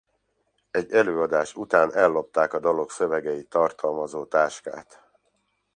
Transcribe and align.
Egy 0.71 0.91
előadás 0.93 1.55
után 1.55 1.93
ellopták 1.93 2.53
a 2.53 2.59
dalok 2.59 2.91
szövegeit 2.91 3.49
tartalmazó 3.49 4.25
táskát. 4.25 5.01